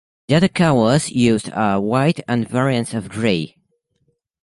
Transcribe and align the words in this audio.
The 0.29 0.33
other 0.35 0.47
colours 0.47 1.11
used 1.11 1.51
are 1.51 1.79
white 1.79 2.21
and 2.27 2.49
variants 2.49 2.95
of 2.95 3.07
grey. 3.07 3.57